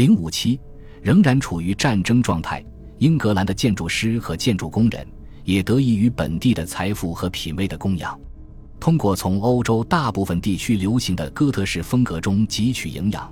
[0.00, 0.58] 零五七
[1.02, 2.64] 仍然处于战争状态，
[2.96, 5.06] 英格兰的建筑师和建筑工人
[5.44, 8.18] 也得益于本地的财富和品味的供养。
[8.80, 13.30] 通过从欧洲大部分地区流行的哥特式风格中汲取营养，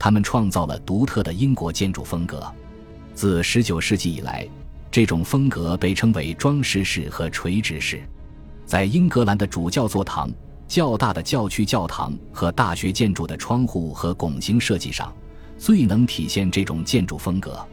[0.00, 2.44] 他们创造了独特的英国建筑风格。
[3.14, 4.44] 自19世纪以来，
[4.90, 8.02] 这种风格被称为装饰式和垂直式。
[8.66, 10.28] 在英格兰的主教座堂、
[10.66, 15.12] 较大的教区教堂和大学建筑的窗户和拱形设计上，
[15.60, 17.64] 最能体现这种建筑风格。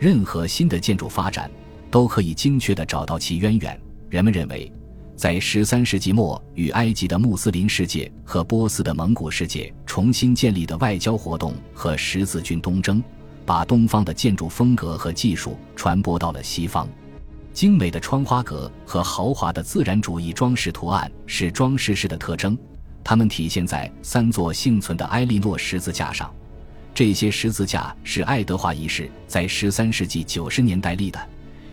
[0.00, 1.48] 任何新的建筑发展
[1.88, 3.80] 都可以精确地找到其渊源。
[4.08, 4.70] 人们认为。
[5.16, 13.04] 在十三世纪末，与埃及的穆斯林世界和波斯的蒙古世界重新建立的外交活动和十字军东征，
[13.44, 16.88] 把东方的建筑风格和技术传播到了西方。
[17.52, 22.56] 精美的窗花格和豪华的自然主义装饰图案是装饰式的特征，
[23.04, 26.32] 它们体现在三座幸存的埃利诺十字架上。
[27.00, 31.18] 这些十字架是爱德华一世在十三世纪九十年代立的。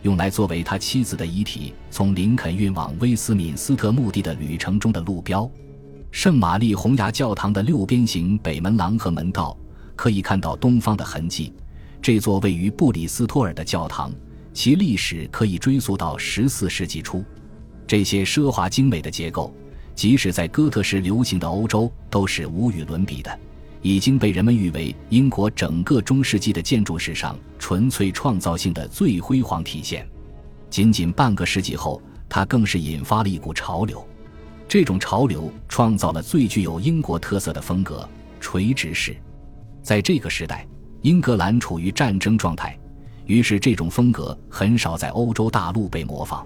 [0.03, 5.51] 用来作为他妻子的遗体从林肯运往威斯敏斯特墓地的旅程中的路标。
[6.11, 9.57] 圣玛丽红崖教堂的六边形北门廊和门道
[9.97, 11.53] 可以看到东方的痕迹。
[12.01, 14.13] 这座位于布里斯托尔的教堂，
[14.53, 17.21] 其历史可以追溯到十四世纪初。
[17.85, 19.53] 这些奢华精美的结构，
[19.93, 23.39] 即使在哥特式流行的欧洲，都是无与伦比的。
[23.81, 30.07] 已经被人们誉为英国整个中世纪的建筑史上纯粹创造性的最辉煌体现。
[30.69, 34.05] 仅仅半个世纪后，它更是引发了一股潮流。
[34.67, 38.07] 这种潮流创造了最具有英国特色的风格——
[38.41, 39.15] 垂直式。
[39.81, 40.67] 在这个时代，
[41.03, 42.77] 英格兰处于战争状态，
[43.25, 46.45] 于是这种风格很少在欧洲大陆被模仿。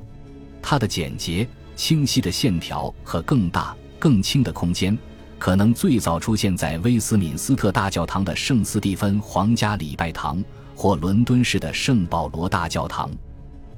[0.62, 4.96] 它的简洁、清晰的线条和更大、更轻的空间。
[5.42, 10.40] 可能最早出现在威斯敏斯特大教堂的圣斯蒂芬皇家礼拜堂，
[10.76, 13.10] 或伦敦市的圣保罗大教堂。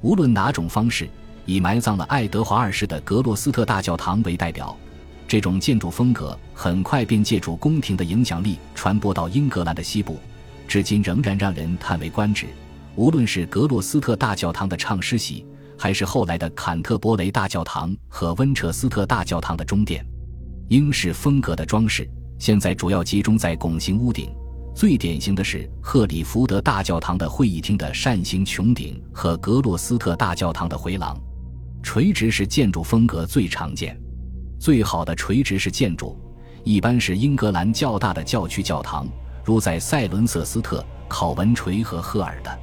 [0.01, 1.09] 无论哪种方式，
[1.45, 4.75] 以埋葬了爱德华二世的格洛斯特大教堂为代表，
[5.25, 10.19] 这种建筑风格很快便借助宫廷的影响力传播到英格兰的西部，
[10.67, 12.47] 至今仍然让人叹为观止。
[12.97, 15.45] 无论是格洛斯特大教堂的唱诗席，
[15.77, 20.05] 还是后来的坎特伯雷大教堂和温彻斯特大教堂的中殿。
[20.69, 22.07] 英式风格的装饰
[22.39, 24.33] 现在主要集中在拱形屋顶，
[24.73, 31.17] 最典型的是赫里福德大教堂的会议厅的扇形穹顶和格洛斯特大教堂的回廊。
[31.81, 33.99] 垂直式建筑风格最常见，
[34.57, 36.17] 最好的垂直式建筑
[36.63, 39.05] 一般是英格兰较大的教区教堂，
[39.43, 42.59] 如在塞伦瑟斯特、考文垂和赫尔的。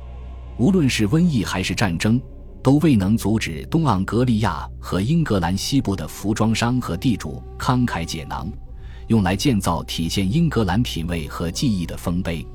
[0.58, 2.20] 无论是瘟疫还是战争。
[2.62, 8.50] 都未能阻止东盎格利亚和英格兰西部的服装商和地主慷慨解囊，
[9.08, 12.46] 用来建造体现英格兰品味和技艺的丰碑。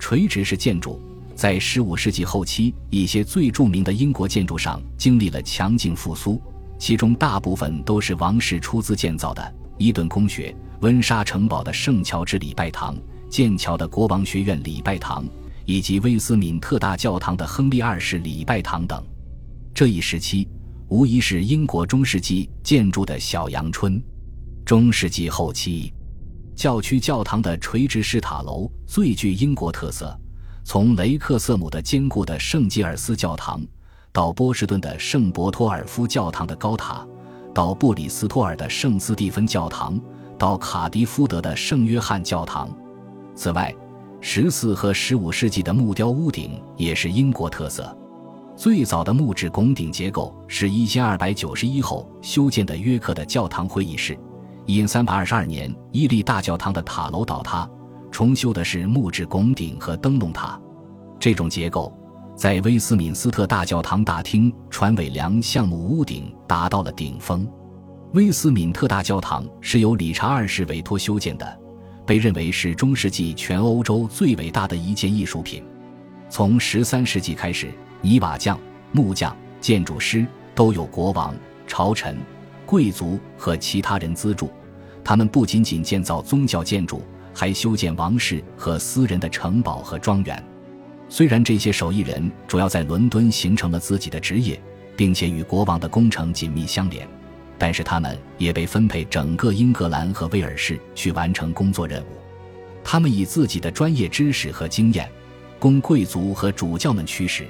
[0.00, 1.00] 垂直式建筑
[1.34, 6.40] 在15世纪后期一些最著名的英国建筑上经历了强劲复苏，
[6.78, 12.96] 其中大部分都是王室出资建造的：伊顿公学、温莎城堡的圣乔治礼拜堂、
[13.30, 15.24] 剑桥的国王学院礼拜堂，
[15.64, 19.02] 以及威斯敏特大教堂的亨利二世礼拜堂等。
[19.74, 20.48] 这一时期
[20.88, 24.00] 无疑是英国中世纪建筑的小阳春。
[24.64, 25.92] 中世纪后期，
[26.54, 30.16] 教区教堂的垂直式塔楼最具英国特色。
[30.62, 33.60] 从雷克瑟姆的坚固的圣吉尔斯教堂，
[34.12, 37.04] 到波士顿的圣伯托尔夫教堂的高塔，
[37.52, 40.00] 到布里斯托尔的圣斯蒂芬教堂，
[40.38, 42.70] 到卡迪夫德的圣约翰教堂。
[43.34, 43.74] 此外，
[44.20, 47.94] 十四和十五世纪的木雕屋顶也是英国特色。
[48.56, 54.16] 最早的木质拱顶结构是一千二百九十一后修建的约克的教堂会议室。
[54.66, 57.68] 因三百二十二年伊利大教堂的塔楼倒塌，
[58.12, 60.58] 重修的是木质拱顶和灯笼塔。
[61.18, 61.92] 这种结构
[62.36, 67.46] 在威斯敏斯特大教堂大厅船尾梁项目屋顶达到了顶峰。
[68.12, 71.60] 威斯敏特大教堂是由理查二世委托修建的，
[72.06, 75.62] 被认为是中世纪全欧洲最伟大的一件艺术品。
[76.30, 77.72] 从十三世纪开始。
[78.04, 78.60] 泥瓦匠、
[78.92, 81.34] 木匠、建筑师都有国王、
[81.66, 82.18] 朝臣、
[82.66, 84.50] 贵族和其他人资助。
[85.02, 87.02] 他们不仅仅建造宗教建筑，
[87.32, 90.44] 还修建王室和私人的城堡和庄园。
[91.08, 94.60] 虽然这些手艺人主要在伦敦形成了自己的职业，
[94.94, 97.08] 并且与国王的工程紧密相连，
[97.56, 102.18] 但是他们也被分配整个英格兰和威尔士去完成工作任务。
[102.84, 105.10] 他们以自己的专业知识和经验，
[105.58, 107.46] 供贵族和主教们驱使。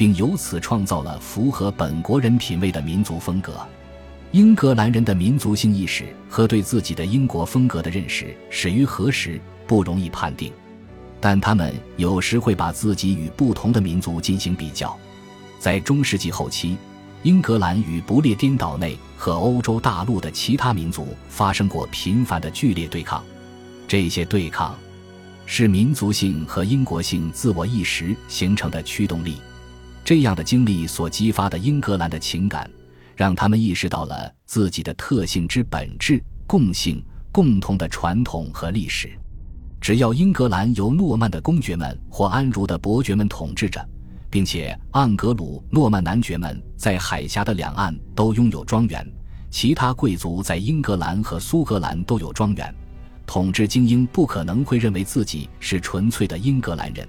[0.00, 3.54] 并由此创造了符合本国人品味的民族风格。
[4.30, 10.50] 英格兰人的民族性意识和对自己的英国风格的认识始于何时不容易判定。
[11.20, 14.96] 但他们有时会把自己与不同的民族进行比较。
[15.58, 16.78] 在中世纪后期，
[17.22, 23.22] 英格兰与不列颠岛内和欧洲大陆的其他民族发生过频繁的剧烈对抗。
[23.86, 24.74] 这些对抗
[25.44, 29.36] 是民族性和英国性自我意识形成的驱动力。
[30.10, 32.68] 这样的经历所激发的英格兰的情感，
[33.14, 39.16] 让他们意识到了自己的特性之本质、共性、共同的传统和历史。
[39.80, 43.88] 只要英格兰由诺曼的公爵们或安茹的伯爵们统治着。
[44.28, 49.06] 并且，盎格鲁诺曼男爵们在海峡的两岸都拥有庄园，
[49.48, 52.74] 其他贵族在英格兰和苏格兰都有庄园。
[53.26, 57.08] 统治精英不可能会认为自己是纯粹的英格兰人。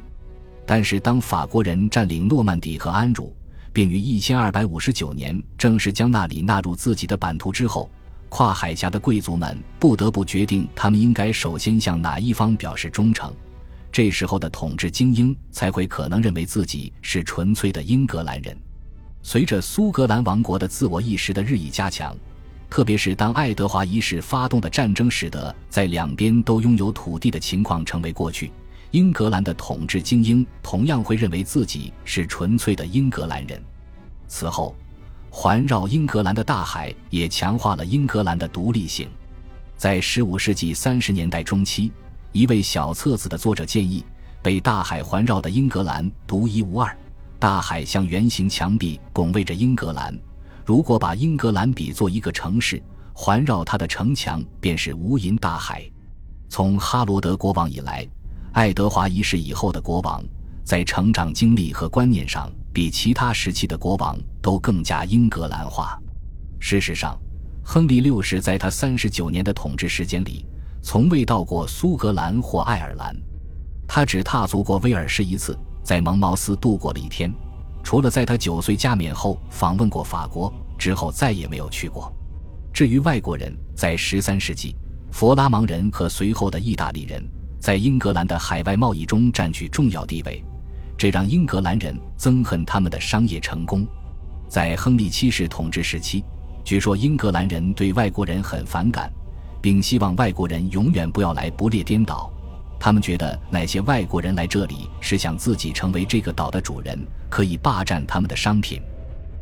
[0.74, 3.36] 但是，当法国人占领诺曼底和安茹，
[3.74, 7.92] 并于1259年正式将那里纳入自己的版图之后，
[8.30, 13.34] 跨海峡的贵族们不得不决定，他们应该首先向哪一方表示忠诚。
[13.92, 18.58] 这时候的统治精英才会可能认为自己是纯粹的英格兰人。
[19.22, 22.16] 随着苏格兰王国的自我意识的日益加强，
[22.70, 28.50] 特别是当爱德华一世发动的战争使得在两边都拥有土地的情况成为过去，
[28.92, 33.62] 英格兰的统治精英同样会认为自己是纯粹的英格兰人。
[34.28, 34.76] 此后，
[35.30, 39.10] 环绕英格兰的大海也强化了英格兰的独立性。
[39.78, 41.92] 在15世纪30年代中期。
[42.34, 44.06] 一位小册子的作者建议，
[44.42, 46.98] 被大海环绕的英格兰独一无二。
[47.38, 50.18] 大海像圆形墙壁拱卫着英格兰。
[50.66, 55.84] 如果把英格兰比作一个城市，环绕它的城墙便是无垠大海。
[56.48, 58.08] 从哈罗德国王以来，
[58.54, 60.22] 爱德华一世以后的国王，
[60.64, 65.98] 在成长经历和观念上，比其他时期的国王都更加英格兰化。
[66.60, 67.18] 事实上，
[67.64, 70.46] 亨利六世在他三十九年的统治时间里。
[70.84, 73.16] 从未到过苏格兰或爱尔兰，
[73.88, 77.32] 他只踏足过威尔士一次，在蒙茅斯度过了一天。
[77.84, 82.12] 除了在他九岁加冕后访问过法国之后，再也没有去过。
[82.74, 84.76] 至于外国人，在十三世纪，
[85.12, 87.24] 佛拉芒人和随后的意大利人
[87.62, 90.44] 在英格兰的海外贸易中占据重要地位，
[90.98, 93.86] 这让英格兰人憎恨他们的商业成功。
[94.50, 96.24] 在亨利七世统治时期，
[96.66, 99.10] 据说英格兰人对外国人很反感。
[99.62, 102.34] 并希望外国人永远不要来不列颠岛，
[102.80, 106.98] 他们觉得那些外国人来这里是想自己成为这个岛的主人，
[107.30, 108.82] 可以霸占他们的商品。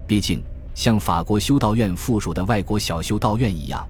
[0.06, 0.44] 毕竟，
[0.76, 3.88] 像法国修道院附属的外国小修道院一样，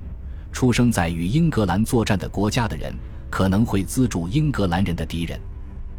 [0.51, 2.93] 出生在与英格兰作战的国家的人
[3.29, 5.39] 可能会资助英格兰人的敌人，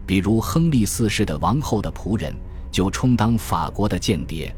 [0.06, 2.34] 比如亨利四世的王后的仆人
[2.70, 4.54] 就充当法国的间谍。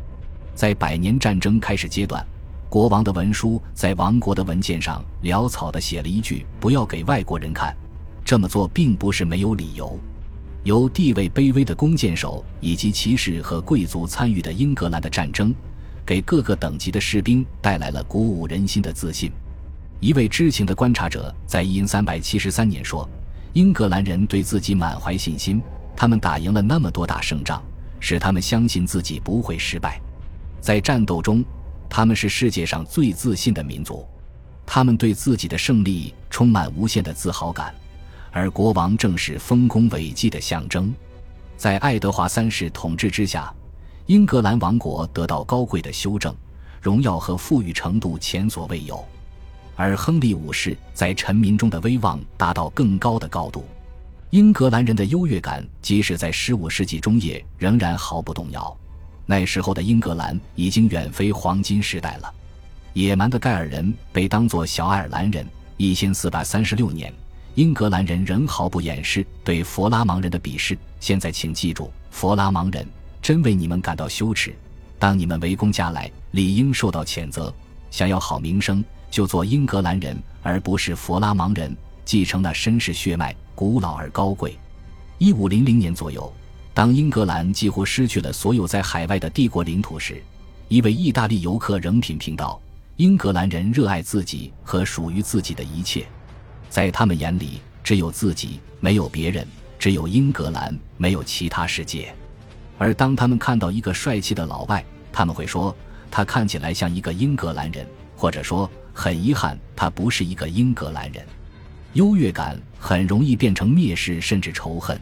[0.54, 2.24] 在百年战争开始阶段。
[2.68, 7.76] 国王的文书在王国的文件上潦草地写了一句：“不要给外国人看。”
[8.24, 10.00] 这么做并不是没有理由。
[10.64, 15.54] 由地位卑微的弓箭手以及骑士和贵族参与的英格兰的战争，
[16.06, 19.30] 给各个等级的士兵带来了鼓舞人心的自信。
[20.02, 23.08] 一位知情的观察者在一三七三年说
[23.54, 25.62] ：“英格兰人对自己满怀信心，
[25.96, 27.62] 他们打赢了那么多大胜仗，
[28.00, 29.98] 使他们相信自己不会失败。
[30.60, 31.42] 在战斗中。”
[31.94, 34.06] 他们是世界上最自信的民族，
[34.64, 37.74] 他们对自己的胜利充满无限的自豪感，
[38.30, 40.90] 而国王正是丰功伟绩的象征。
[41.54, 43.52] 在爱德华三世统治之下，
[44.06, 46.34] 英格兰王国得到高贵的修正，
[46.80, 49.04] 荣耀和富裕程度前所未有，
[49.82, 53.64] 而亨利五世在臣民中的威望达到更高的高度。
[54.30, 58.76] 英格兰人的优越感，即使在十五世纪中叶，仍然毫不动摇。
[59.26, 62.32] 那时候的英格兰已经远非黄金时代了。
[62.92, 65.44] 野蛮的盖尔人被当作小爱尔兰人。
[65.78, 67.12] 一千四百三十六年，
[67.56, 70.78] 英格兰人仍毫不掩饰对佛拉芒人的鄙视。
[71.00, 72.86] 现在，请记住，佛拉芒人
[73.20, 74.54] 真为你们感到羞耻。
[74.96, 77.52] 当你们围攻加来，理应受到谴责。
[77.90, 84.58] 想要好名声，就做英格兰人，而不是佛拉芒人，继承那绅士血脉，古老而高贵。
[85.18, 86.32] 一五零零年左右。
[86.72, 90.22] 当英格兰几乎失去了所有在海外的帝国领土时，
[90.68, 92.58] 一位意大利游客仍品评道
[92.96, 96.06] ：“英格兰人热爱自己和属于自己的一切，
[96.70, 99.44] 在他们眼里只有自己，没有别人；
[99.78, 102.14] 只有英格兰，没有其他世界。”
[102.78, 105.76] 而当他们看到一个帅气的老外，他们会说
[106.10, 111.24] ：“他看起来像一个英格兰人。”或者说：“很遗憾，他不是一个英格兰人。”
[111.94, 114.98] 优越感很容易变成蔑视，甚至仇恨。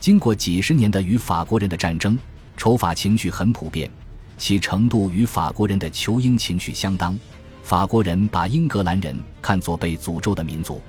[0.00, 2.18] 经过几十年的与法国人的战争，
[2.56, 3.90] 仇法情绪很普遍，
[4.38, 7.18] 其程度与法国人的求英情绪相当。
[7.62, 10.80] 法国人把英格兰人看作被诅咒的民族，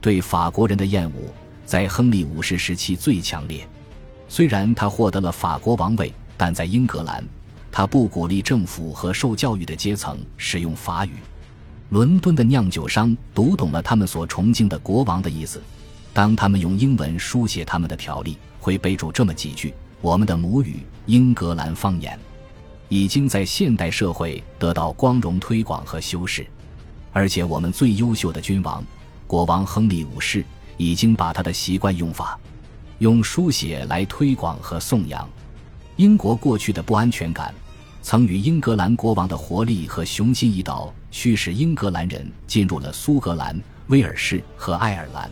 [0.00, 1.32] 对法国人的厌恶
[1.66, 3.66] 在亨利五世时期最强烈。
[4.28, 7.22] 虽然他获得了法国王位，但在英格兰，
[7.70, 11.12] 他不鼓励政府和受教育的阶层使用法语。
[11.90, 15.60] 伦敦的酿酒商读懂了他们所崇敬的国王的意思。
[16.12, 22.16] 当他们用英文书写他们的条例，会备注这么几句：“我们的母语英格兰方言，
[22.88, 26.46] 已经在现代社会得到光荣推广和修饰，
[27.12, 28.84] 而且我们最优秀的君王，
[29.26, 30.44] 国王亨利五世，
[30.76, 32.38] 已经把他的习惯用法，
[32.98, 35.28] 用书写来推广和颂扬。”
[35.96, 37.52] 英国过去的不安全感，
[38.00, 45.30] 曾与英格兰国王的活力和雄心一道，驱使英格兰人进入了苏格兰、威尔士和爱尔兰。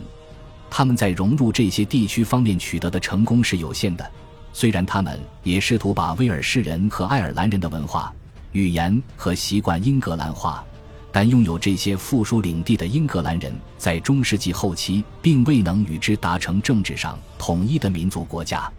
[0.69, 4.11] 他们在融入这些地区方面取得的成功是有限的，
[4.53, 8.13] 虽然他们也试图把威尔士人和爱尔兰人的文化、
[8.51, 10.63] 语言和习惯英格兰化，
[11.11, 18.71] 但拥有这些附属领地的英格兰人在中世纪后期并未能与之达成政治上统一的民族国家。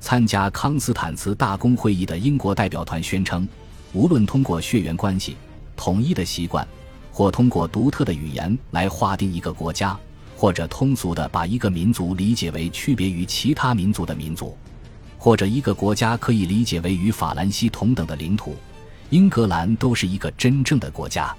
[0.00, 3.46] 参加康斯坦茨大公会议的英国代表团宣称，
[3.92, 5.36] 无论通过血缘关系、
[5.78, 6.68] 统一的习惯，
[7.10, 9.98] 或通过独特的语言来划定一个国家。
[10.40, 14.56] 或者通俗的把一个民族理解为区别于其他民族的民族，
[15.18, 18.54] 或者一个国家可以理解为与法兰西同等的领土，
[19.10, 21.34] 英格兰都是一个真正的国家。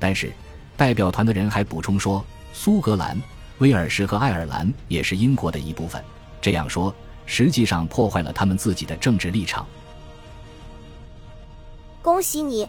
[0.00, 0.32] 但是，
[0.76, 3.16] 代表团的人还补充说，苏格兰、
[3.58, 6.02] 威尔士和爱尔兰也是英国的一部分。
[6.40, 6.92] 这样说
[7.24, 9.64] 实际上破坏了他们自己的政治立场。
[12.02, 12.68] 恭喜你